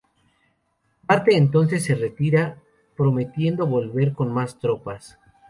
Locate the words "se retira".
1.83-2.57